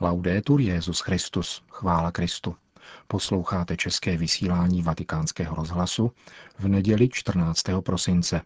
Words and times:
Laudetur 0.00 0.60
Jezus 0.60 1.00
Christus, 1.00 1.62
chvála 1.70 2.12
Kristu. 2.12 2.56
Posloucháte 3.08 3.76
české 3.76 4.16
vysílání 4.16 4.82
Vatikánského 4.82 5.56
rozhlasu 5.56 6.12
v 6.58 6.68
neděli 6.68 7.08
14. 7.08 7.62
prosince. 7.80 8.40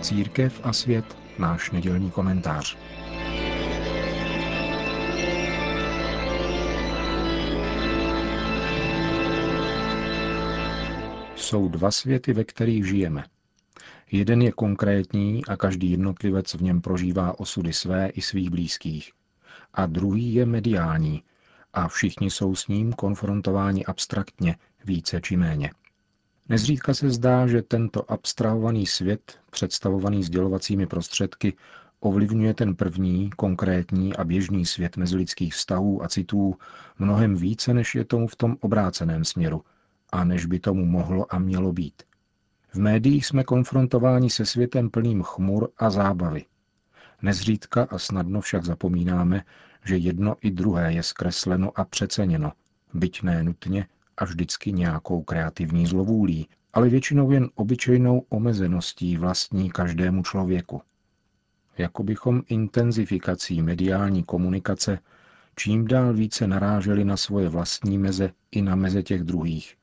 Církev 0.00 0.60
a 0.62 0.72
svět, 0.72 1.16
náš 1.38 1.70
nedělní 1.70 2.10
komentář. 2.10 2.76
Jsou 11.44 11.68
dva 11.68 11.90
světy, 11.90 12.32
ve 12.32 12.44
kterých 12.44 12.86
žijeme. 12.86 13.24
Jeden 14.12 14.42
je 14.42 14.52
konkrétní 14.52 15.44
a 15.44 15.56
každý 15.56 15.90
jednotlivec 15.90 16.54
v 16.54 16.62
něm 16.62 16.80
prožívá 16.80 17.40
osudy 17.40 17.72
své 17.72 18.08
i 18.08 18.20
svých 18.20 18.50
blízkých. 18.50 19.12
A 19.74 19.86
druhý 19.86 20.34
je 20.34 20.46
mediální 20.46 21.22
a 21.72 21.88
všichni 21.88 22.30
jsou 22.30 22.54
s 22.54 22.68
ním 22.68 22.92
konfrontováni 22.92 23.84
abstraktně, 23.84 24.56
více 24.84 25.20
či 25.20 25.36
méně. 25.36 25.70
Nezřídka 26.48 26.94
se 26.94 27.10
zdá, 27.10 27.46
že 27.46 27.62
tento 27.62 28.12
abstrahovaný 28.12 28.86
svět, 28.86 29.38
představovaný 29.50 30.24
sdělovacími 30.24 30.86
prostředky, 30.86 31.52
ovlivňuje 32.00 32.54
ten 32.54 32.74
první, 32.76 33.30
konkrétní 33.30 34.16
a 34.16 34.24
běžný 34.24 34.66
svět 34.66 34.96
mezilidských 34.96 35.54
vztahů 35.54 36.04
a 36.04 36.08
citů 36.08 36.54
mnohem 36.98 37.36
více, 37.36 37.74
než 37.74 37.94
je 37.94 38.04
tomu 38.04 38.28
v 38.28 38.36
tom 38.36 38.56
obráceném 38.60 39.24
směru– 39.24 39.62
a 40.14 40.24
než 40.24 40.46
by 40.46 40.60
tomu 40.60 40.84
mohlo 40.84 41.34
a 41.34 41.38
mělo 41.38 41.72
být. 41.72 42.02
V 42.72 42.78
médiích 42.78 43.26
jsme 43.26 43.44
konfrontováni 43.44 44.30
se 44.30 44.46
světem 44.46 44.90
plným 44.90 45.22
chmur 45.22 45.68
a 45.78 45.90
zábavy. 45.90 46.44
Nezřídka 47.22 47.86
a 47.90 47.98
snadno 47.98 48.40
však 48.40 48.64
zapomínáme, 48.64 49.44
že 49.84 49.96
jedno 49.96 50.36
i 50.40 50.50
druhé 50.50 50.92
je 50.92 51.02
zkresleno 51.02 51.78
a 51.78 51.84
přeceněno, 51.84 52.52
byť 52.94 53.22
ne 53.22 53.42
nutně 53.42 53.86
a 54.16 54.24
vždycky 54.24 54.72
nějakou 54.72 55.22
kreativní 55.22 55.86
zlovůlí, 55.86 56.48
ale 56.72 56.88
většinou 56.88 57.30
jen 57.30 57.48
obyčejnou 57.54 58.26
omezeností 58.28 59.16
vlastní 59.16 59.70
každému 59.70 60.22
člověku. 60.22 60.82
Jako 61.78 62.02
bychom 62.02 62.42
intenzifikací 62.48 63.62
mediální 63.62 64.22
komunikace 64.22 64.98
čím 65.56 65.86
dál 65.86 66.14
více 66.14 66.46
naráželi 66.46 67.04
na 67.04 67.16
svoje 67.16 67.48
vlastní 67.48 67.98
meze 67.98 68.30
i 68.50 68.62
na 68.62 68.74
meze 68.76 69.02
těch 69.02 69.22
druhých, 69.22 69.76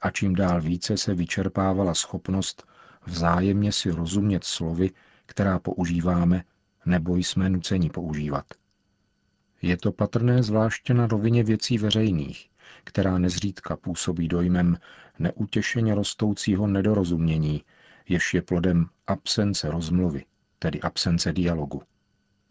a 0.00 0.10
čím 0.10 0.34
dál 0.34 0.60
více 0.60 0.96
se 0.96 1.14
vyčerpávala 1.14 1.94
schopnost 1.94 2.66
vzájemně 3.06 3.72
si 3.72 3.90
rozumět 3.90 4.44
slovy, 4.44 4.90
která 5.26 5.58
používáme 5.58 6.44
nebo 6.86 7.16
jsme 7.16 7.48
nuceni 7.50 7.90
používat. 7.90 8.44
Je 9.62 9.76
to 9.76 9.92
patrné 9.92 10.42
zvláště 10.42 10.94
na 10.94 11.06
rovině 11.06 11.42
věcí 11.42 11.78
veřejných, 11.78 12.50
která 12.84 13.18
nezřídka 13.18 13.76
působí 13.76 14.28
dojmem 14.28 14.78
neutěšeně 15.18 15.94
rostoucího 15.94 16.66
nedorozumění, 16.66 17.64
jež 18.08 18.34
je 18.34 18.42
plodem 18.42 18.86
absence 19.06 19.70
rozmluvy, 19.70 20.24
tedy 20.58 20.80
absence 20.80 21.32
dialogu. 21.32 21.82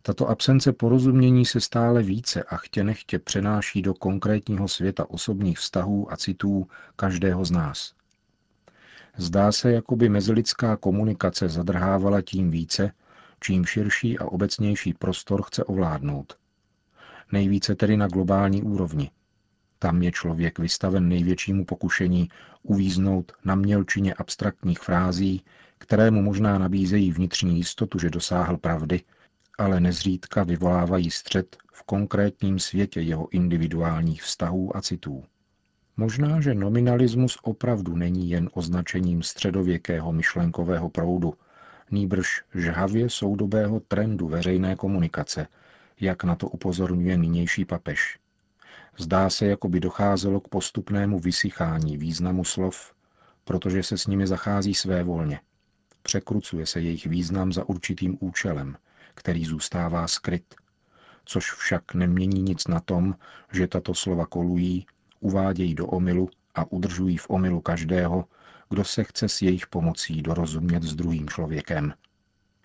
Tato 0.08 0.30
absence 0.30 0.74
porozumění 0.74 1.46
se 1.46 1.62
stále 1.62 2.04
více 2.04 2.44
a 2.44 2.58
chtě 2.58 2.84
nechtě 2.84 3.20
přenáší 3.20 3.82
do 3.82 3.94
konkrétního 3.94 4.68
světa 4.68 5.10
osobních 5.10 5.60
vztahů 5.60 6.14
a 6.14 6.18
citů 6.18 6.68
každého 6.96 7.46
z 7.46 7.52
nás. 7.52 7.94
Zdá 9.18 9.52
se, 9.52 9.72
jako 9.72 9.96
by 9.96 10.10
mezilidská 10.10 10.78
komunikace 10.78 11.50
zadrhávala 11.50 12.22
tím 12.22 12.52
více, 12.52 12.92
čím 13.40 13.66
širší 13.66 14.20
a 14.20 14.26
obecnější 14.26 14.94
prostor 14.94 15.44
chce 15.44 15.64
ovládnout. 15.64 16.38
Nejvíce 17.32 17.76
tedy 17.76 17.98
na 17.98 18.08
globální 18.08 18.64
úrovni. 18.64 19.12
Tam 19.80 20.02
je 20.04 20.12
člověk 20.12 20.60
vystaven 20.60 21.10
největšímu 21.10 21.66
pokušení 21.66 22.30
uvíznout 22.64 23.32
na 23.46 23.56
mělčině 23.56 24.14
abstraktních 24.14 24.80
frází, 24.80 25.44
které 25.78 26.12
mu 26.12 26.22
možná 26.22 26.58
nabízejí 26.58 27.12
vnitřní 27.12 27.58
jistotu, 27.58 28.00
že 28.00 28.10
dosáhl 28.10 28.58
pravdy, 28.58 29.02
ale 29.58 29.80
nezřídka 29.80 30.44
vyvolávají 30.44 31.12
střed 31.12 31.58
v 31.74 31.84
konkrétním 31.84 32.60
světě 32.60 33.02
jeho 33.02 33.28
individuálních 33.32 34.24
vztahů 34.24 34.78
a 34.78 34.82
citů. 34.82 35.24
Možná, 35.98 36.42
že 36.42 36.54
nominalismus 36.54 37.38
opravdu 37.44 37.96
není 37.96 38.30
jen 38.30 38.50
označením 38.54 39.24
středověkého 39.24 40.14
myšlenkového 40.14 40.90
proudu, 40.90 41.34
nýbrž 41.92 42.42
žhavě 42.56 43.10
soudobého 43.10 43.80
trendu 43.80 44.28
veřejné 44.28 44.76
komunikace, 44.76 45.48
jak 46.00 46.24
na 46.24 46.36
to 46.36 46.48
upozorňuje 46.48 47.18
nynější 47.18 47.66
papež. 47.66 48.20
Zdá 48.98 49.30
se, 49.30 49.46
jako 49.46 49.70
by 49.70 49.80
docházelo 49.80 50.40
k 50.40 50.48
postupnému 50.48 51.20
vysychání 51.20 51.98
významu 51.98 52.44
slov, 52.44 52.94
protože 53.44 53.84
se 53.84 53.98
s 53.98 54.08
nimi 54.08 54.28
zachází 54.28 54.74
své 54.74 55.04
volně. 55.04 55.40
Překrucuje 56.02 56.66
se 56.66 56.82
jejich 56.82 57.06
význam 57.06 57.54
za 57.54 57.70
určitým 57.70 58.18
účelem, 58.20 58.78
který 59.16 59.46
zůstává 59.46 60.08
skryt, 60.08 60.56
což 61.26 61.52
však 61.52 61.94
nemění 61.94 62.42
nic 62.42 62.68
na 62.68 62.80
tom, 62.80 63.16
že 63.52 63.68
tato 63.68 63.94
slova 63.94 64.26
kolují, 64.26 64.86
uvádějí 65.20 65.76
do 65.76 65.88
omylu 65.88 66.30
a 66.56 66.72
udržují 66.72 67.18
v 67.18 67.30
omylu 67.30 67.62
každého, 67.62 68.26
kdo 68.70 68.84
se 68.84 69.04
chce 69.04 69.30
s 69.30 69.42
jejich 69.42 69.68
pomocí 69.68 70.22
dorozumět 70.22 70.84
s 70.84 70.96
druhým 70.96 71.30
člověkem. 71.30 71.94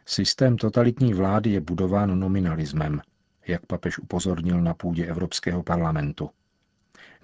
Systém 0.06 0.56
totalitní 0.56 1.14
vlády 1.14 1.50
je 1.50 1.60
budován 1.60 2.20
nominalismem, 2.20 3.00
jak 3.46 3.66
papež 3.66 3.98
upozornil 3.98 4.60
na 4.60 4.74
půdě 4.74 5.06
Evropského 5.06 5.62
parlamentu. 5.62 6.30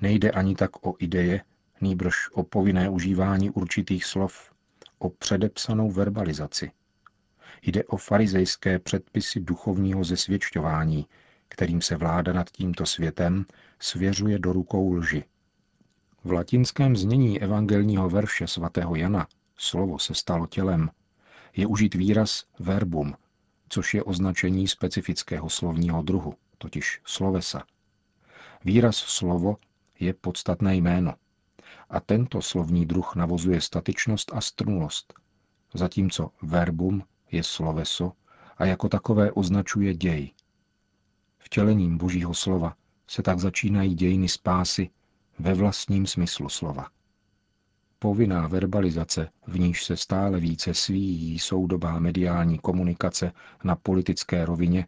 Nejde 0.01 0.31
ani 0.31 0.55
tak 0.55 0.87
o 0.87 0.95
ideje, 0.99 1.43
nýbrž 1.81 2.15
o 2.33 2.43
povinné 2.43 2.89
užívání 2.89 3.51
určitých 3.51 4.05
slov, 4.05 4.53
o 4.99 5.11
předepsanou 5.11 5.91
verbalizaci– 5.91 6.71
Jde 7.63 7.85
o 7.85 7.97
farizejské 7.97 8.79
předpisy 8.79 9.41
duchovního 9.41 10.05
zesvědčování, 10.05 11.07
kterým 11.49 11.83
se 11.83 11.97
vláda 11.97 12.33
nad 12.33 12.51
tímto 12.51 12.87
světem 12.87 13.47
svěřuje 13.81 14.39
do 14.39 14.53
rukou 14.53 14.93
lži. 14.93 15.25
V 16.25 16.33
latinském 16.33 16.97
znění 16.97 17.43
evangelního 17.43 18.11
verše 18.11 18.47
svatého 18.47 18.97
Jana 18.97 19.27
slovo 19.57 19.99
se 19.99 20.15
stalo 20.15 20.47
tělem, 20.47 20.91
je 21.57 21.67
užit 21.67 21.95
výraz 21.95 22.45
verbum, 22.59 23.15
což 23.69 23.95
je 23.95 24.03
označení 24.03 24.69
specifického 24.69 25.51
slovního 25.51 26.03
druhu, 26.03 26.35
totiž 26.59 27.01
slovesa. 27.05 27.63
Výraz 28.65 28.97
slovo 28.97 29.57
je 30.01 30.15
podstatné 30.15 30.77
jméno. 30.77 31.15
A 31.91 32.01
tento 32.01 32.43
slovní 32.43 32.87
druh 32.87 33.17
navozuje 33.17 33.61
statičnost 33.61 34.33
a 34.35 34.41
strunulost, 34.41 35.15
zatímco 35.75 36.31
verbum 36.43 37.05
je 37.33 37.43
sloveso 37.43 38.13
a 38.57 38.65
jako 38.65 38.89
takové 38.89 39.33
označuje 39.33 39.95
děj. 39.95 40.31
Vtělením 41.39 41.99
Božího 41.99 42.35
slova 42.35 42.77
se 43.07 43.23
tak 43.23 43.39
začínají 43.39 43.95
dějiny 43.95 44.29
spásy 44.29 44.91
ve 45.39 45.55
vlastním 45.55 46.07
smyslu 46.07 46.49
slova. 46.49 46.89
Povinná 47.99 48.49
verbalizace, 48.49 49.29
v 49.47 49.59
níž 49.59 49.85
se 49.85 49.97
stále 49.97 50.41
více 50.41 50.75
svíjí 50.75 51.39
soudobá 51.39 51.99
mediální 51.99 52.59
komunikace 52.59 53.33
na 53.65 53.77
politické 53.77 54.45
rovině, 54.45 54.87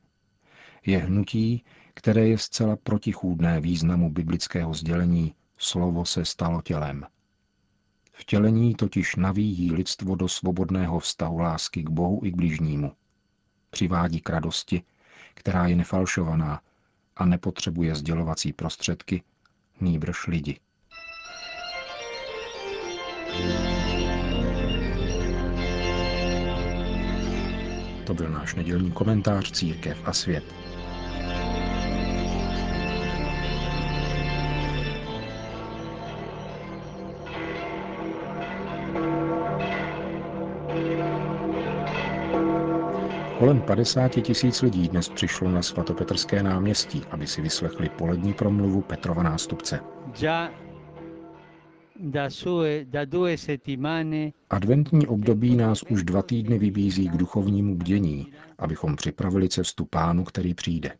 je 0.86 0.98
hnutí, 0.98 1.64
které 1.94 2.28
je 2.28 2.38
zcela 2.38 2.76
protichůdné 2.76 3.60
významu 3.60 4.10
biblického 4.10 4.74
sdělení 4.74 5.34
slovo 5.58 6.04
se 6.04 6.24
stalo 6.24 6.62
tělem. 6.62 7.06
Vtělení 8.18 8.74
totiž 8.74 9.16
navíjí 9.16 9.72
lidstvo 9.72 10.14
do 10.14 10.28
svobodného 10.28 10.98
vztahu 10.98 11.38
lásky 11.38 11.82
k 11.82 11.90
Bohu 11.90 12.20
i 12.24 12.32
k 12.32 12.36
bližnímu. 12.36 12.92
Přivádí 13.70 14.20
k 14.20 14.30
radosti, 14.30 14.82
která 15.34 15.66
je 15.66 15.76
nefalšovaná 15.76 16.60
a 17.16 17.24
nepotřebuje 17.24 17.94
sdělovací 17.94 18.52
prostředky, 18.52 19.22
nýbrž 19.80 20.26
lidi. 20.26 20.58
To 28.06 28.14
byl 28.14 28.28
náš 28.28 28.54
nedělní 28.54 28.92
komentář 28.92 29.52
Církev 29.52 29.98
a 30.04 30.12
svět. 30.12 30.44
Kolem 43.48 43.62
50 43.62 44.08
tisíc 44.22 44.62
lidí 44.62 44.88
dnes 44.88 45.08
přišlo 45.08 45.50
na 45.50 45.62
svatopetrské 45.62 46.42
náměstí, 46.42 47.02
aby 47.10 47.26
si 47.26 47.42
vyslechli 47.42 47.88
polední 47.88 48.34
promluvu 48.34 48.82
Petrova 48.82 49.22
nástupce. 49.22 49.80
Adventní 54.50 55.06
období 55.06 55.56
nás 55.56 55.82
už 55.82 56.02
dva 56.02 56.22
týdny 56.22 56.58
vybízí 56.58 57.08
k 57.08 57.16
duchovnímu 57.16 57.76
bdění, 57.76 58.32
abychom 58.58 58.96
připravili 58.96 59.48
cestu 59.48 59.84
pánu, 59.84 60.24
který 60.24 60.54
přijde. 60.54 60.96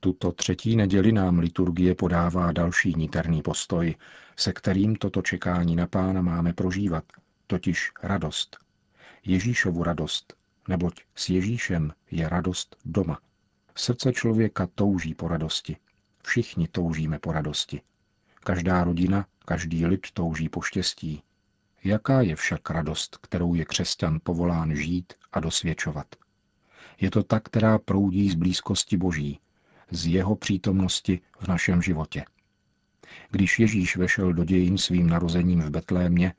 Tuto 0.00 0.32
třetí 0.32 0.76
neděli 0.76 1.12
nám 1.12 1.38
liturgie 1.38 1.94
podává 1.94 2.52
další 2.52 2.94
niterný 2.96 3.42
postoj, 3.42 3.94
se 4.36 4.52
kterým 4.52 4.96
toto 4.96 5.22
čekání 5.22 5.76
na 5.76 5.86
pána 5.86 6.22
máme 6.22 6.52
prožívat, 6.52 7.04
totiž 7.46 7.90
radost. 8.02 8.56
Ježíšovu 9.24 9.82
radost, 9.82 10.34
neboť 10.68 11.00
s 11.14 11.28
Ježíšem 11.28 11.92
je 12.10 12.28
radost 12.28 12.76
doma. 12.84 13.18
Srdce 13.76 14.12
člověka 14.12 14.68
touží 14.74 15.14
po 15.14 15.28
radosti. 15.28 15.76
Všichni 16.22 16.68
toužíme 16.68 17.18
po 17.18 17.32
radosti. 17.32 17.80
Každá 18.44 18.84
rodina, 18.84 19.26
každý 19.44 19.86
lid 19.86 20.06
touží 20.10 20.48
po 20.48 20.62
štěstí. 20.62 21.22
Jaká 21.84 22.22
je 22.22 22.36
však 22.36 22.70
radost, 22.70 23.16
kterou 23.16 23.54
je 23.54 23.64
křesťan 23.64 24.20
povolán 24.22 24.76
žít 24.76 25.12
a 25.32 25.40
dosvědčovat? 25.40 26.06
Je 27.00 27.10
to 27.10 27.22
ta, 27.22 27.40
která 27.40 27.78
proudí 27.78 28.30
z 28.30 28.34
blízkosti 28.34 28.96
Boží, 28.96 29.40
z 29.90 30.06
jeho 30.06 30.36
přítomnosti 30.36 31.20
v 31.38 31.48
našem 31.48 31.82
životě. 31.82 32.24
Když 33.30 33.58
Ježíš 33.58 33.96
vešel 33.96 34.32
do 34.32 34.44
dějin 34.44 34.78
svým 34.78 35.06
narozením 35.06 35.60
v 35.60 35.70
Betlémě, 35.70 36.34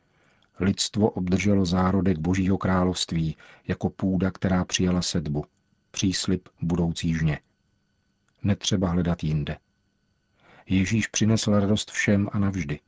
lidstvo 0.60 1.10
obdrželo 1.10 1.66
zárodek 1.66 2.18
Božího 2.18 2.57
království 2.57 3.38
jako 3.68 3.90
půda, 3.90 4.31
která 4.31 4.66
přijala 4.66 5.02
sedbu, 5.02 5.46
příslip 5.92 6.50
budoucí 6.62 7.13
žně. 7.13 7.40
Netřeba 8.44 8.90
hledat 8.90 9.24
jinde. 9.24 9.57
Ježíš 10.68 11.07
přinesl 11.07 11.60
radost 11.60 11.92
všem 11.92 12.30
a 12.31 12.40
navždy. 12.40 12.80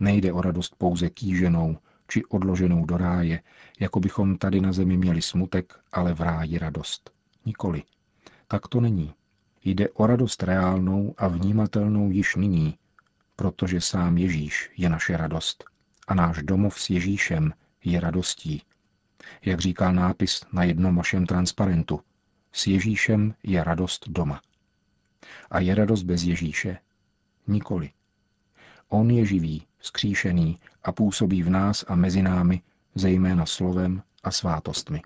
Nejde 0.00 0.32
o 0.32 0.42
radost 0.42 0.74
pouze 0.78 1.10
kýženou 1.10 1.76
či 2.08 2.24
odloženou 2.24 2.84
do 2.84 2.96
ráje, 2.96 3.42
jako 3.80 4.00
bychom 4.00 4.38
tady 4.38 4.60
na 4.60 4.72
zemi 4.72 4.96
měli 4.96 5.22
smutek, 5.22 5.74
ale 5.92 6.14
v 6.14 6.20
ráji 6.20 6.58
radost. 6.58 7.10
Nikoli. 7.46 7.82
Tak 8.48 8.68
to 8.68 8.80
není. 8.80 9.14
Jde 9.64 9.88
o 9.88 10.06
radost 10.06 10.42
reálnou 10.42 11.14
a 11.18 11.28
vnímatelnou 11.28 12.10
již 12.10 12.36
nyní, 12.36 12.78
protože 13.36 13.80
sám 13.80 14.18
Ježíš 14.18 14.70
je 14.76 14.88
naše 14.88 15.16
radost 15.16 15.71
a 16.12 16.14
náš 16.14 16.44
domov 16.44 16.76
s 16.76 16.90
Ježíšem 16.92 17.52
je 17.84 18.00
radostí. 18.00 18.62
Jak 19.44 19.60
říká 19.60 19.92
nápis 19.92 20.44
na 20.52 20.64
jednom 20.64 20.96
vašem 20.96 21.26
transparentu, 21.26 22.00
s 22.52 22.66
Ježíšem 22.66 23.34
je 23.42 23.64
radost 23.64 24.08
doma. 24.08 24.40
A 25.50 25.60
je 25.60 25.74
radost 25.74 26.02
bez 26.02 26.22
Ježíše? 26.22 26.78
Nikoli. 27.46 27.90
On 28.88 29.10
je 29.10 29.26
živý, 29.26 29.66
skříšený 29.80 30.60
a 30.84 30.92
působí 30.92 31.42
v 31.42 31.50
nás 31.50 31.84
a 31.88 31.94
mezi 31.94 32.22
námi, 32.22 32.62
zejména 32.94 33.46
slovem 33.46 34.02
a 34.22 34.30
svátostmi. 34.30 35.02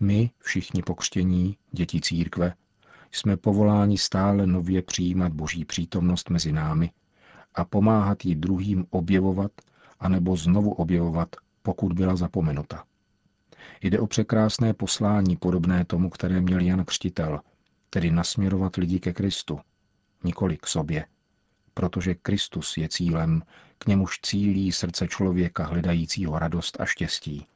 My, 0.00 0.30
všichni 0.38 0.82
pokřtění, 0.82 1.56
děti 1.72 2.00
církve, 2.00 2.54
jsme 3.12 3.36
povoláni 3.36 3.98
stále 3.98 4.46
nově 4.46 4.82
přijímat 4.82 5.32
Boží 5.32 5.64
přítomnost 5.64 6.30
mezi 6.30 6.52
námi 6.52 6.90
a 7.54 7.64
pomáhat 7.64 8.24
ji 8.24 8.34
druhým 8.34 8.86
objevovat 8.90 9.52
anebo 10.00 10.36
znovu 10.36 10.72
objevovat, 10.72 11.28
pokud 11.62 11.92
byla 11.92 12.16
zapomenuta. 12.16 12.84
Jde 13.82 13.98
o 13.98 14.06
překrásné 14.06 14.74
poslání 14.74 15.36
podobné 15.36 15.84
tomu, 15.84 16.10
které 16.10 16.40
měl 16.40 16.60
Jan 16.60 16.84
Křtitel, 16.84 17.40
tedy 17.90 18.10
nasměrovat 18.10 18.76
lidi 18.76 19.00
ke 19.00 19.12
Kristu, 19.12 19.60
nikoli 20.24 20.56
k 20.56 20.66
sobě, 20.66 21.06
protože 21.74 22.14
Kristus 22.14 22.76
je 22.76 22.88
cílem, 22.88 23.42
k 23.78 23.86
němuž 23.86 24.18
cílí 24.22 24.72
srdce 24.72 25.08
člověka 25.08 25.64
hledajícího 25.64 26.38
radost 26.38 26.80
a 26.80 26.84
štěstí. 26.84 27.46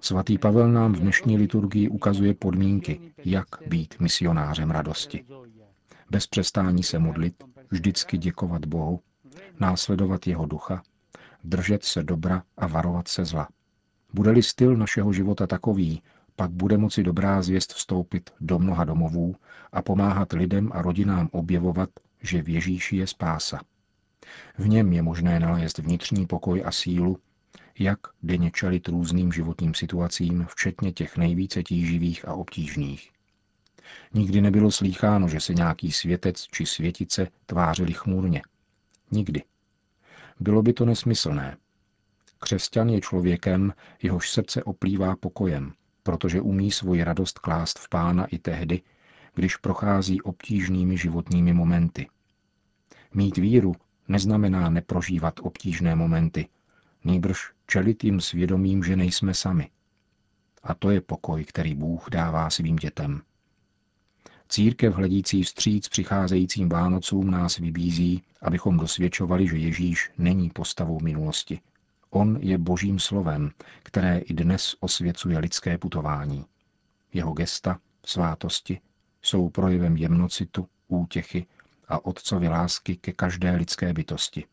Svatý 0.00 0.38
Pavel 0.38 0.72
nám 0.72 0.92
v 0.92 1.00
dnešní 1.00 1.36
liturgii 1.36 1.88
ukazuje 1.88 2.34
podmínky, 2.34 3.00
jak 3.24 3.46
být 3.66 3.94
misionářem 4.00 4.70
radosti. 4.70 5.24
Bez 6.10 6.26
přestání 6.26 6.82
se 6.82 6.98
modlit, 6.98 7.34
vždycky 7.70 8.18
děkovat 8.18 8.66
Bohu, 8.66 9.00
následovat 9.60 10.26
jeho 10.26 10.46
ducha, 10.46 10.82
držet 11.44 11.84
se 11.84 12.02
dobra 12.02 12.42
a 12.56 12.66
varovat 12.66 13.08
se 13.08 13.24
zla. 13.24 13.48
Bude-li 14.12 14.42
styl 14.42 14.76
našeho 14.76 15.12
života 15.12 15.46
takový, 15.46 16.02
pak 16.36 16.50
bude 16.50 16.78
moci 16.78 17.02
dobrá 17.02 17.42
zvěst 17.42 17.72
vstoupit 17.72 18.30
do 18.40 18.58
mnoha 18.58 18.84
domovů 18.84 19.36
a 19.72 19.82
pomáhat 19.82 20.32
lidem 20.32 20.70
a 20.74 20.82
rodinám 20.82 21.28
objevovat, 21.32 21.90
že 22.22 22.42
v 22.42 22.48
Ježíši 22.48 22.96
je 22.96 23.06
spása. 23.06 23.60
V 24.58 24.68
něm 24.68 24.92
je 24.92 25.02
možné 25.02 25.40
nalézt 25.40 25.78
vnitřní 25.78 26.26
pokoj 26.26 26.62
a 26.66 26.72
sílu, 26.72 27.18
jak 27.78 27.98
denně 28.22 28.50
čelit 28.50 28.88
různým 28.88 29.32
životním 29.32 29.74
situacím, 29.74 30.46
včetně 30.50 30.92
těch 30.92 31.16
nejvíce 31.16 31.62
tíživých 31.62 32.28
a 32.28 32.34
obtížných. 32.34 33.10
Nikdy 34.14 34.40
nebylo 34.40 34.70
slýcháno, 34.70 35.28
že 35.28 35.40
se 35.40 35.54
nějaký 35.54 35.92
světec 35.92 36.42
či 36.42 36.66
světice 36.66 37.28
tvářili 37.46 37.92
chmurně. 37.92 38.42
Nikdy. 39.10 39.42
Bylo 40.40 40.62
by 40.62 40.72
to 40.72 40.84
nesmyslné. 40.84 41.56
Křesťan 42.38 42.88
je 42.88 43.00
člověkem, 43.00 43.72
jehož 44.02 44.30
srdce 44.30 44.64
oplývá 44.64 45.16
pokojem, 45.16 45.72
protože 46.02 46.40
umí 46.40 46.70
svoji 46.70 47.04
radost 47.04 47.38
klást 47.38 47.78
v 47.78 47.88
pána 47.88 48.26
i 48.26 48.38
tehdy, 48.38 48.80
když 49.34 49.56
prochází 49.56 50.22
obtížnými 50.22 50.98
životními 50.98 51.52
momenty. 51.52 52.08
Mít 53.14 53.36
víru 53.36 53.74
neznamená 54.08 54.70
neprožívat 54.70 55.34
obtížné 55.42 55.94
momenty, 55.94 56.48
nýbrž 57.04 57.52
čelit 57.66 58.04
jim 58.04 58.20
svědomím, 58.20 58.84
že 58.84 58.96
nejsme 58.96 59.34
sami. 59.34 59.70
A 60.62 60.74
to 60.74 60.90
je 60.90 61.00
pokoj, 61.00 61.44
který 61.44 61.74
Bůh 61.74 62.08
dává 62.10 62.50
svým 62.50 62.76
dětem. 62.76 63.22
Církev 64.50 64.94
hledící 64.94 65.42
vstříc 65.42 65.88
přicházejícím 65.88 66.68
Vánocům 66.68 67.30
nás 67.30 67.58
vybízí, 67.58 68.22
abychom 68.42 68.76
dosvědčovali, 68.76 69.48
že 69.48 69.56
Ježíš 69.56 70.10
není 70.18 70.50
postavou 70.50 71.00
minulosti. 71.00 71.60
On 72.10 72.38
je 72.40 72.58
božím 72.58 72.98
slovem, 72.98 73.50
které 73.82 74.18
i 74.18 74.34
dnes 74.34 74.76
osvěcuje 74.80 75.38
lidské 75.38 75.78
putování. 75.78 76.44
Jeho 77.12 77.32
gesta, 77.32 77.78
svátosti, 78.06 78.80
jsou 79.22 79.48
projevem 79.48 79.96
jemnocitu, 79.96 80.68
útěchy 80.88 81.46
a 81.88 82.06
otcovy 82.06 82.48
lásky 82.48 82.96
ke 82.96 83.12
každé 83.12 83.56
lidské 83.56 83.92
bytosti. 83.92 84.44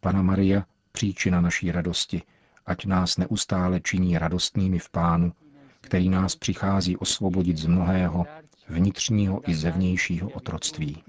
Pana 0.00 0.22
Maria, 0.22 0.66
příčina 0.92 1.40
naší 1.40 1.72
radosti, 1.72 2.22
ať 2.66 2.86
nás 2.86 3.16
neustále 3.16 3.80
činí 3.80 4.18
radostnými 4.18 4.78
v 4.78 4.90
Pánu, 4.90 5.32
který 5.80 6.08
nás 6.08 6.36
přichází 6.36 6.96
osvobodit 6.96 7.56
z 7.56 7.66
mnohého, 7.66 8.26
vnitřního 8.68 9.50
i 9.50 9.54
zevnějšího 9.54 10.30
otroctví. 10.30 11.02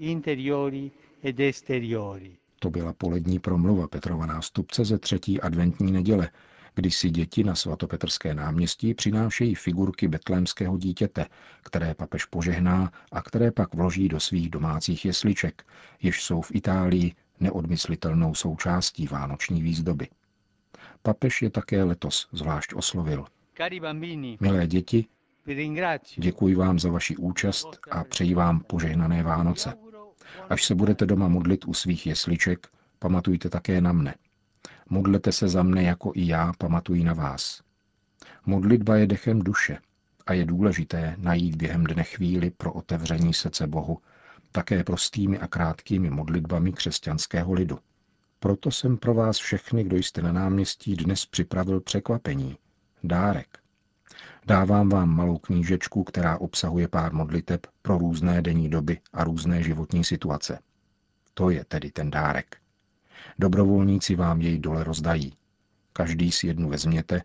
To 2.58 2.70
byla 2.70 2.92
polední 2.92 3.38
promluva 3.38 3.88
Petrova 3.88 4.26
nástupce 4.26 4.84
ze 4.84 4.98
třetí 4.98 5.40
adventní 5.40 5.92
neděle, 5.92 6.30
kdy 6.74 6.90
si 6.90 7.10
děti 7.10 7.44
na 7.44 7.54
svatopetrské 7.54 8.34
náměstí 8.34 8.94
přinášejí 8.94 9.54
figurky 9.54 10.08
betlémského 10.08 10.78
dítěte, 10.78 11.26
které 11.62 11.94
papež 11.94 12.24
požehná 12.24 12.92
a 13.12 13.22
které 13.22 13.50
pak 13.50 13.74
vloží 13.74 14.08
do 14.08 14.20
svých 14.20 14.50
domácích 14.50 15.04
jesliček, 15.04 15.66
jež 16.02 16.22
jsou 16.24 16.40
v 16.40 16.54
Itálii 16.54 17.14
neodmyslitelnou 17.40 18.34
součástí 18.34 19.06
vánoční 19.06 19.62
výzdoby. 19.62 20.08
Papež 21.02 21.42
je 21.42 21.50
také 21.50 21.84
letos 21.84 22.28
zvlášť 22.32 22.74
oslovil. 22.74 23.24
Milé 24.40 24.66
děti, 24.66 25.06
děkuji 26.16 26.54
vám 26.54 26.78
za 26.78 26.90
vaši 26.90 27.16
účast 27.16 27.66
a 27.90 28.04
přeji 28.04 28.34
vám 28.34 28.60
požehnané 28.60 29.22
Vánoce. 29.22 29.74
Až 30.50 30.64
se 30.64 30.74
budete 30.74 31.06
doma 31.06 31.28
modlit 31.28 31.64
u 31.64 31.74
svých 31.74 32.06
jesliček, 32.06 32.68
pamatujte 32.98 33.48
také 33.48 33.80
na 33.80 33.92
mne. 33.92 34.14
Modlete 34.90 35.32
se 35.32 35.48
za 35.48 35.62
mne, 35.62 35.82
jako 35.82 36.12
i 36.14 36.26
já 36.26 36.52
pamatuji 36.58 37.04
na 37.04 37.14
vás. 37.14 37.62
Modlitba 38.46 38.96
je 38.96 39.06
dechem 39.06 39.42
duše 39.42 39.78
a 40.26 40.32
je 40.32 40.44
důležité 40.44 41.14
najít 41.18 41.56
během 41.56 41.84
dne 41.84 42.04
chvíli 42.04 42.50
pro 42.50 42.72
otevření 42.72 43.34
srdce 43.34 43.66
Bohu, 43.66 43.98
také 44.52 44.84
prostými 44.84 45.38
a 45.38 45.46
krátkými 45.46 46.10
modlitbami 46.10 46.72
křesťanského 46.72 47.52
lidu. 47.52 47.78
Proto 48.40 48.70
jsem 48.70 48.96
pro 48.96 49.14
vás 49.14 49.38
všechny, 49.38 49.84
kdo 49.84 49.96
jste 49.96 50.22
na 50.22 50.32
náměstí, 50.32 50.96
dnes 50.96 51.26
připravil 51.26 51.80
překvapení. 51.80 52.56
Dárek. 53.04 53.65
Dávám 54.46 54.88
vám 54.88 55.08
malou 55.08 55.38
knížečku, 55.38 56.04
která 56.04 56.38
obsahuje 56.38 56.88
pár 56.88 57.12
modliteb 57.12 57.66
pro 57.82 57.98
různé 57.98 58.42
denní 58.42 58.70
doby 58.70 59.00
a 59.12 59.24
různé 59.24 59.62
životní 59.62 60.04
situace. 60.04 60.58
To 61.34 61.50
je 61.50 61.64
tedy 61.64 61.90
ten 61.90 62.10
dárek. 62.10 62.56
Dobrovolníci 63.38 64.16
vám 64.16 64.40
jej 64.40 64.58
dole 64.58 64.84
rozdají. 64.84 65.32
Každý 65.92 66.32
si 66.32 66.46
jednu 66.46 66.68
vezměte 66.68 67.22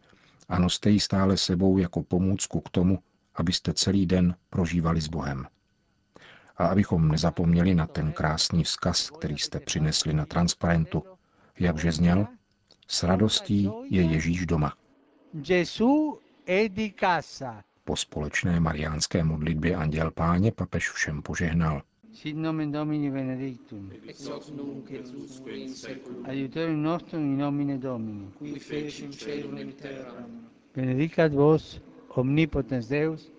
a 0.49 0.59
noste 0.59 0.89
ji 0.89 0.99
stále 0.99 1.37
sebou 1.37 1.77
jako 1.77 2.03
pomůcku 2.03 2.61
k 2.61 2.69
tomu, 2.69 2.99
abyste 3.35 3.73
celý 3.73 4.05
den 4.05 4.35
prožívali 4.49 5.01
s 5.01 5.07
Bohem. 5.07 5.47
A 6.57 6.67
abychom 6.67 7.07
nezapomněli 7.07 7.75
na 7.75 7.87
ten 7.87 8.11
krásný 8.11 8.63
vzkaz, 8.63 9.09
který 9.09 9.37
jste 9.37 9.59
přinesli 9.59 10.13
na 10.13 10.25
transparentu, 10.25 11.03
Jakže 11.59 11.91
zněl? 11.91 12.27
S 12.87 13.03
radostí 13.03 13.69
je 13.89 14.01
Ježíš 14.01 14.45
doma. 14.45 14.73
Gesù 15.33 16.19
è 16.45 16.69
di 16.69 16.91
casa. 16.93 17.63
Po 17.83 17.95
společné 17.95 18.59
mariánské 18.59 19.23
modlitbě 19.23 19.75
Anděl 19.75 20.11
Páně 20.11 20.51
papež 20.51 20.89
všem 20.89 21.21
požehnal. 21.21 21.81
Sit 22.13 22.37
nomen 22.37 22.71
Domini 22.71 23.11
benedictum. 23.11 23.91
ex 24.07 24.25
hoc 24.27 24.49
nunc 24.49 24.91
et 24.91 25.07
usque 25.15 25.51
in 25.57 25.73
seculum, 25.75 26.25
Aiutorium 26.25 26.83
nostrum 26.83 27.21
in 27.23 27.37
nomine 27.37 27.77
Domini. 27.77 28.27
qui 28.37 28.59
fecit 28.59 29.15
caelum 29.25 29.57
et 29.57 29.73
terram, 29.81 30.49
Benedicat 30.75 31.31
vos 31.33 31.81
omnipotens 32.09 32.87
Deus, 32.89 33.31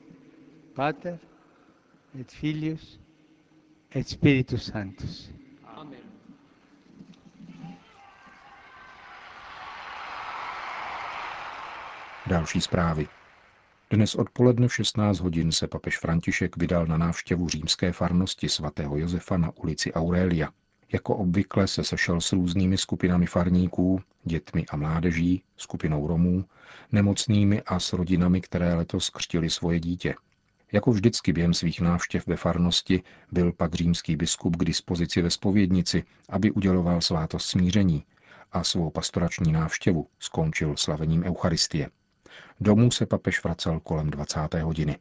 Pater 0.75 1.19
et 2.21 2.31
Filius 2.33 2.99
et 3.95 4.09
Spiritus 4.09 4.63
Sanctus. 4.73 5.31
Další 12.27 12.61
zprávy. 12.61 13.09
Dnes 13.91 14.15
odpoledne 14.15 14.69
v 14.69 14.75
16 14.75 15.21
hodin 15.21 15.53
se 15.53 15.69
papež 15.69 15.99
František 15.99 16.57
vydal 16.57 16.87
na 16.87 16.97
návštěvu 16.97 17.49
římské 17.49 17.93
farnosti 17.93 18.49
svatého 18.49 18.97
Josefa 18.97 19.37
na 19.37 19.51
ulici 19.57 19.93
Aurelia. 19.93 20.49
Jako 20.93 21.17
obvykle 21.17 21.67
se 21.67 21.85
sešel 21.85 22.21
s 22.21 22.33
různými 22.33 22.79
skupinami 22.79 23.27
farníků, 23.27 24.01
dětmi 24.25 24.67
a 24.71 24.77
mládeží, 24.77 25.43
skupinou 25.57 26.07
Romů, 26.07 26.45
nemocnými 26.93 27.63
a 27.63 27.81
s 27.81 27.93
rodinami, 27.93 28.41
které 28.41 28.75
letos 28.75 29.11
křtili 29.11 29.51
svoje 29.51 29.81
dítě. 29.81 30.15
Jako 30.73 30.91
vždycky 30.91 31.33
během 31.33 31.55
svých 31.55 31.81
návštěv 31.81 32.27
ve 32.27 32.37
farnosti 32.37 33.03
byl 33.33 33.53
pak 33.53 33.75
římský 33.75 34.17
biskup 34.17 34.57
k 34.57 34.65
dispozici 34.65 35.23
ve 35.23 35.31
spovědnici, 35.31 36.05
aby 36.29 36.51
uděloval 36.51 37.01
svátost 37.01 37.47
smíření 37.47 38.05
a 38.53 38.65
svou 38.65 38.91
pastorační 38.91 39.53
návštěvu 39.53 40.07
skončil 40.19 40.77
slavením 40.77 41.25
Eucharistie. 41.25 41.91
Domů 42.61 42.91
se 42.91 43.07
papež 43.07 43.45
vracel 43.45 43.81
kolem 43.81 44.11
20. 44.11 44.55
hodiny. 44.55 44.99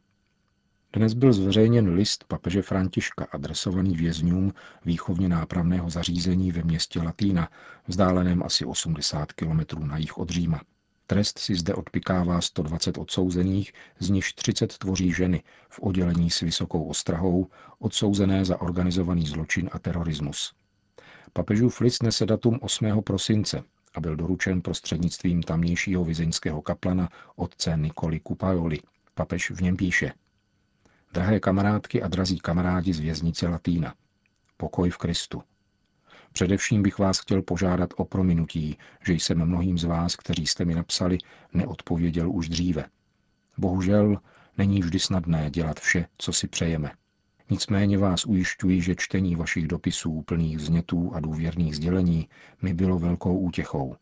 Dnes 0.92 1.14
byl 1.14 1.32
zveřejněn 1.32 1.94
list 1.94 2.24
papeže 2.28 2.62
Františka 2.62 3.26
adresovaný 3.32 3.96
vězňům 3.96 4.52
výchovně 4.84 5.28
nápravného 5.28 5.90
zařízení 5.90 6.52
ve 6.52 6.62
městě 6.62 7.02
Latína, 7.02 7.48
vzdáleném 7.86 8.42
asi 8.42 8.64
80 8.64 9.32
kilometrů 9.32 9.84
na 9.84 9.98
jih 9.98 10.18
od 10.18 10.30
Říma. 10.30 10.60
Trest 11.06 11.38
si 11.38 11.54
zde 11.54 11.74
odpikává 11.74 12.40
120 12.40 12.98
odsouzených, 12.98 13.72
z 13.98 14.10
nichž 14.10 14.32
30 14.32 14.78
tvoří 14.78 15.12
ženy 15.12 15.42
v 15.68 15.80
oddělení 15.82 16.30
s 16.30 16.40
vysokou 16.40 16.84
ostrahou, 16.84 17.46
odsouzené 17.78 18.44
za 18.44 18.60
organizovaný 18.60 19.26
zločin 19.26 19.70
a 19.72 19.78
terorismus. 19.78 20.54
Papežův 21.32 21.80
list 21.80 22.02
nese 22.02 22.26
datum 22.26 22.58
8. 22.62 23.02
prosince 23.02 23.62
a 23.94 24.00
byl 24.00 24.16
doručen 24.16 24.62
prostřednictvím 24.62 25.42
tamnějšího 25.42 26.04
vizeňského 26.04 26.62
kaplana 26.62 27.08
otce 27.36 27.76
Nikoli 27.76 28.20
Kupajoli. 28.20 28.78
Papež 29.14 29.50
v 29.50 29.60
něm 29.62 29.76
píše. 29.76 30.12
Drahé 31.12 31.40
kamarádky 31.40 32.02
a 32.02 32.08
drazí 32.08 32.38
kamarádi 32.38 32.92
z 32.92 33.00
věznice 33.00 33.48
Latína. 33.48 33.94
Pokoj 34.56 34.90
v 34.90 34.98
Kristu. 34.98 35.42
Především 36.32 36.82
bych 36.82 36.98
vás 36.98 37.18
chtěl 37.18 37.42
požádat 37.42 37.90
o 37.96 38.04
prominutí, 38.04 38.78
že 39.06 39.12
jsem 39.12 39.44
mnohým 39.44 39.78
z 39.78 39.84
vás, 39.84 40.16
kteří 40.16 40.46
jste 40.46 40.64
mi 40.64 40.74
napsali, 40.74 41.18
neodpověděl 41.54 42.30
už 42.30 42.48
dříve. 42.48 42.84
Bohužel 43.58 44.16
není 44.58 44.80
vždy 44.80 44.98
snadné 44.98 45.50
dělat 45.50 45.80
vše, 45.80 46.06
co 46.18 46.32
si 46.32 46.48
přejeme. 46.48 46.90
Nicméně 47.50 47.98
vás 47.98 48.26
ujišťuji, 48.26 48.82
že 48.82 48.94
čtení 48.96 49.36
vašich 49.36 49.68
dopisů 49.68 50.22
plných 50.22 50.56
vznětů 50.56 51.14
a 51.14 51.20
důvěrných 51.20 51.76
sdělení 51.76 52.28
mi 52.62 52.74
bylo 52.74 52.98
velkou 52.98 53.38
útěchou. 53.38 53.96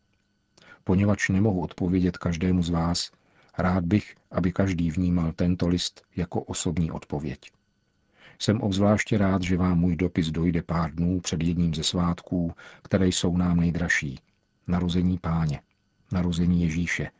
Poněvadž 0.83 1.29
nemohu 1.29 1.61
odpovědět 1.61 2.17
každému 2.17 2.63
z 2.63 2.69
vás, 2.69 3.11
rád 3.57 3.85
bych, 3.85 4.15
aby 4.31 4.51
každý 4.51 4.91
vnímal 4.91 5.31
tento 5.31 5.67
list 5.67 6.01
jako 6.15 6.41
osobní 6.41 6.91
odpověď. 6.91 7.39
Jsem 8.39 8.61
obzvláště 8.61 9.17
rád, 9.17 9.41
že 9.41 9.57
vám 9.57 9.79
můj 9.79 9.95
dopis 9.95 10.31
dojde 10.31 10.61
pár 10.61 10.95
dnů 10.95 11.19
před 11.19 11.43
jedním 11.43 11.73
ze 11.73 11.83
svátků, 11.83 12.53
které 12.83 13.07
jsou 13.07 13.37
nám 13.37 13.59
nejdražší. 13.59 14.19
Narození 14.67 15.17
páně, 15.17 15.61
narození 16.11 16.63
Ježíše. 16.63 17.11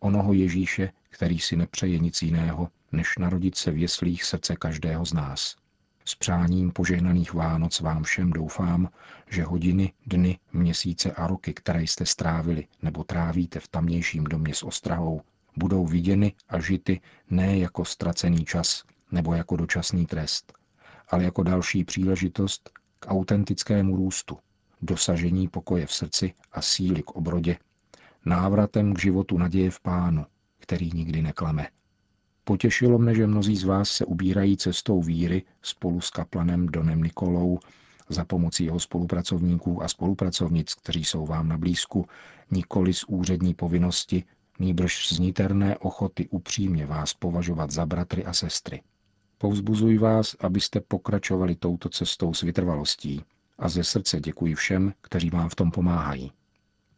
Onoho 0.00 0.32
Ježíše, 0.32 0.92
který 1.10 1.38
si 1.38 1.56
nepřeje 1.56 1.98
nic 1.98 2.22
jiného, 2.22 2.68
než 2.92 3.18
narodit 3.18 3.56
se 3.56 3.70
v 3.70 3.78
jeslích 3.78 4.24
srdce 4.24 4.56
každého 4.56 5.06
z 5.06 5.12
nás. 5.12 5.56
S 6.04 6.14
přáním 6.14 6.70
požehnaných 6.72 7.34
Vánoc 7.34 7.80
vám 7.80 8.02
všem 8.02 8.30
doufám, 8.30 8.88
že 9.30 9.44
hodiny, 9.44 9.92
dny, 10.06 10.38
měsíce 10.52 11.12
a 11.12 11.26
roky, 11.26 11.54
které 11.54 11.82
jste 11.82 12.06
strávili 12.06 12.66
nebo 12.82 13.04
trávíte 13.04 13.60
v 13.60 13.68
tamnějším 13.68 14.24
domě 14.24 14.54
s 14.54 14.62
ostrahou, 14.62 15.20
budou 15.56 15.86
viděny 15.86 16.32
a 16.48 16.60
žity 16.60 17.00
ne 17.30 17.58
jako 17.58 17.84
ztracený 17.84 18.44
čas 18.44 18.84
nebo 19.12 19.34
jako 19.34 19.56
dočasný 19.56 20.06
trest, 20.06 20.52
ale 21.08 21.24
jako 21.24 21.42
další 21.42 21.84
příležitost 21.84 22.70
k 23.00 23.06
autentickému 23.06 23.96
růstu, 23.96 24.38
dosažení 24.82 25.48
pokoje 25.48 25.86
v 25.86 25.92
srdci 25.92 26.34
a 26.52 26.62
síly 26.62 27.02
k 27.02 27.10
obrodě, 27.10 27.58
návratem 28.24 28.94
k 28.94 28.98
životu 28.98 29.38
naděje 29.38 29.70
v 29.70 29.80
Pánu, 29.80 30.26
který 30.58 30.90
nikdy 30.94 31.22
neklame. 31.22 31.68
Potěšilo 32.50 32.98
mne, 32.98 33.14
že 33.14 33.26
mnozí 33.26 33.56
z 33.56 33.64
vás 33.64 33.90
se 33.90 34.04
ubírají 34.04 34.56
cestou 34.56 35.02
víry 35.02 35.42
spolu 35.62 36.00
s 36.00 36.10
kaplanem 36.10 36.66
Donem 36.66 37.02
Nikolou 37.02 37.58
za 38.08 38.24
pomocí 38.24 38.64
jeho 38.64 38.80
spolupracovníků 38.80 39.82
a 39.82 39.88
spolupracovnic, 39.88 40.74
kteří 40.74 41.04
jsou 41.04 41.26
vám 41.26 41.48
na 41.48 41.58
blízku, 41.58 42.06
nikoli 42.50 42.94
z 42.94 43.04
úřední 43.04 43.54
povinnosti, 43.54 44.24
nýbrž 44.58 45.08
z 45.08 45.18
niterné 45.18 45.78
ochoty 45.78 46.28
upřímně 46.28 46.86
vás 46.86 47.14
považovat 47.14 47.70
za 47.70 47.86
bratry 47.86 48.24
a 48.24 48.32
sestry. 48.32 48.82
Povzbuzuji 49.38 49.98
vás, 49.98 50.36
abyste 50.40 50.80
pokračovali 50.80 51.56
touto 51.56 51.88
cestou 51.88 52.34
s 52.34 52.42
vytrvalostí 52.42 53.24
a 53.58 53.68
ze 53.68 53.84
srdce 53.84 54.20
děkuji 54.20 54.54
všem, 54.54 54.92
kteří 55.00 55.30
vám 55.30 55.48
v 55.48 55.54
tom 55.54 55.70
pomáhají. 55.70 56.32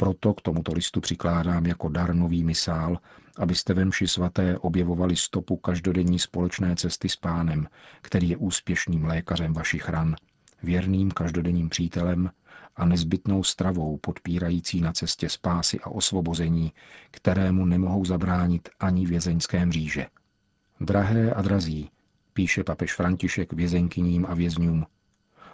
Proto 0.03 0.35
k 0.35 0.41
tomuto 0.41 0.73
listu 0.73 1.01
přikládám 1.01 1.67
jako 1.67 1.89
dar 1.89 2.15
nový 2.15 2.45
misál, 2.45 2.99
abyste 3.37 3.75
ve 3.75 3.85
mši 3.85 4.09
svaté 4.09 4.59
objevovali 4.59 5.17
stopu 5.17 5.57
každodenní 5.57 6.19
společné 6.19 6.77
cesty 6.77 7.09
s 7.09 7.17
pánem, 7.17 7.69
který 8.01 8.29
je 8.29 8.37
úspěšným 8.37 9.05
lékařem 9.05 9.53
vašich 9.53 9.89
ran, 9.89 10.17
věrným 10.63 11.11
každodenním 11.11 11.69
přítelem 11.69 12.31
a 12.77 12.85
nezbytnou 12.85 13.45
stravou 13.45 13.97
podpírající 13.97 14.81
na 14.81 14.93
cestě 14.93 15.29
spásy 15.29 15.81
a 15.81 15.91
osvobození, 15.91 16.73
kterému 17.11 17.65
nemohou 17.65 18.05
zabránit 18.05 18.69
ani 18.81 19.07
vězeňské 19.07 19.67
mříže. 19.67 20.07
Drahé 20.81 21.35
a 21.35 21.43
drazí, 21.43 21.91
píše 22.33 22.65
papež 22.65 22.95
František 22.95 23.53
vězenkyním 23.53 24.27
a 24.29 24.35
vězňům, 24.35 24.87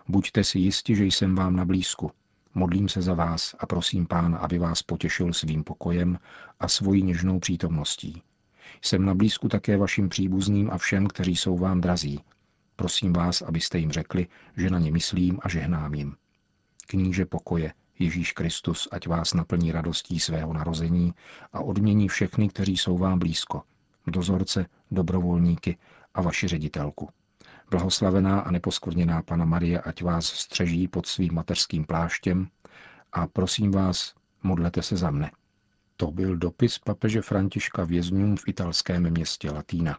buďte 0.09 0.45
si 0.45 0.59
jisti, 0.59 0.97
že 0.97 1.05
jsem 1.05 1.35
vám 1.35 1.57
na 1.57 1.64
blízku, 1.64 2.11
Modlím 2.59 2.88
se 2.88 3.03
za 3.03 3.15
vás 3.15 3.55
a 3.59 3.67
prosím 3.67 4.07
Pána, 4.07 4.38
aby 4.38 4.59
vás 4.59 4.83
potěšil 4.83 5.33
svým 5.33 5.65
pokojem 5.65 6.19
a 6.61 6.69
svojí 6.69 7.03
něžnou 7.03 7.38
přítomností. 7.38 8.23
Jsem 8.83 9.05
na 9.05 9.15
blízku 9.15 9.49
také 9.49 9.77
vašim 9.77 10.09
příbuzným 10.09 10.71
a 10.71 10.79
všem, 10.79 11.07
kteří 11.07 11.37
jsou 11.37 11.59
vám 11.59 11.81
drazí. 11.81 12.21
Prosím 12.77 13.12
vás, 13.12 13.43
abyste 13.43 13.79
jim 13.79 13.93
řekli, 13.93 14.27
že 14.57 14.71
na 14.71 14.79
ně 14.79 14.93
myslím 14.93 15.38
a 15.43 15.49
žehnám 15.49 15.95
jim. 15.95 16.17
Kníže 16.87 17.27
pokoje, 17.27 17.73
Ježíš 17.99 18.33
Kristus, 18.33 18.88
ať 18.93 19.07
vás 19.07 19.35
naplní 19.35 19.73
radostí 19.73 20.21
svého 20.21 20.53
narození 20.53 21.15
a 21.53 21.61
odmění 21.61 22.09
všechny, 22.09 22.49
kteří 22.49 22.77
jsou 22.77 22.99
vám 22.99 23.19
blízko. 23.19 23.62
Dozorce, 24.07 24.67
dobrovolníky 24.91 25.77
a 26.15 26.23
vaši 26.23 26.49
ředitelku. 26.49 27.09
Blahoslavená 27.71 28.41
a 28.41 28.51
neposkvrněná 28.51 29.23
Pana 29.23 29.45
Marie, 29.45 29.81
ať 29.81 30.03
vás 30.03 30.27
střeží 30.27 30.89
pod 30.89 31.07
svým 31.07 31.35
mateřským 31.35 31.85
pláštěm 31.85 32.49
a 33.13 33.27
prosím 33.27 33.71
vás, 33.71 34.15
modlete 34.43 34.83
se 34.83 34.97
za 34.97 35.11
mne. 35.11 35.31
To 35.97 36.11
byl 36.11 36.37
dopis 36.37 36.79
papeže 36.79 37.23
Františka 37.23 37.85
vězňům 37.85 38.37
v 38.37 38.49
italském 38.49 39.11
městě 39.11 39.51
Latína. 39.51 39.99